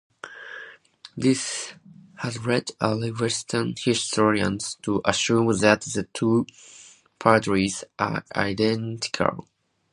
[1.15, 1.75] This
[2.17, 6.47] has led early Western historians to assume that the two
[7.19, 9.47] parties are identical.